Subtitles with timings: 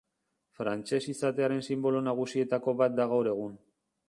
[0.59, 3.59] Frantses izatearen sinbolo nagusietako bat da gaur egun.